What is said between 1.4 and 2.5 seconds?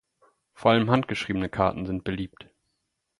Karten sind beliebt.